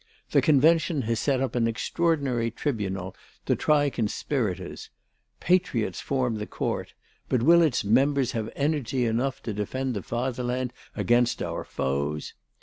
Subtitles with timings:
[0.31, 3.15] The Convention has set up an extraordinary tribunal
[3.45, 4.89] to try conspirators.
[5.39, 6.95] Patriots form the court;
[7.29, 12.33] but will its members have energy enough to defend the fatherland against our foes?